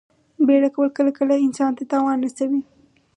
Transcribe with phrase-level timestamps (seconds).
[0.47, 2.61] بیړه کول کله کله انسان ته تاوان رسوي.